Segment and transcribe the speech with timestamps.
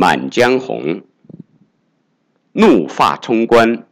[0.00, 0.82] 满江红》
[2.52, 3.84] 怒发冲冠，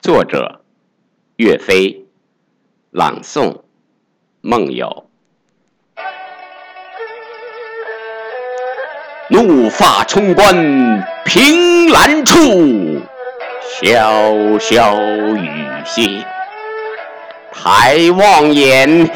[0.00, 0.60] 作者
[1.36, 2.04] 岳飞，
[2.90, 3.60] 朗诵
[4.42, 5.08] 梦游。
[9.30, 10.54] 怒发冲冠，
[11.24, 12.36] 凭栏处，
[13.80, 15.50] 潇潇雨
[15.86, 16.22] 歇。
[17.50, 19.10] 抬望眼，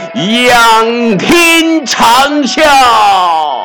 [0.46, 3.59] 仰天长啸，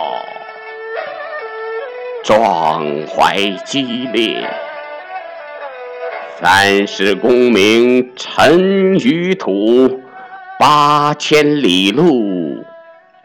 [2.25, 4.49] 壮怀激烈。
[6.41, 10.01] 三十功名尘与土，
[10.59, 12.65] 八千里路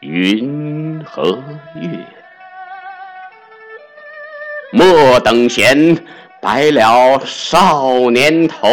[0.00, 1.42] 云和
[1.76, 1.88] 月。
[4.70, 5.96] 莫等闲，
[6.42, 8.68] 白了少年头。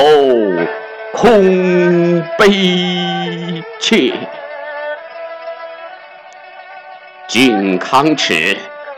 [1.14, 4.14] 空悲切，
[7.28, 8.58] 靖康耻，